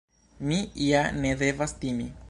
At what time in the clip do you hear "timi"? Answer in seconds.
1.85-2.13